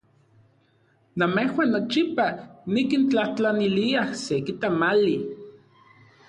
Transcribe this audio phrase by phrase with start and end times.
[1.23, 2.25] Namejuan nochipa
[2.73, 5.15] nankintlajtlaniliaj seki tamali.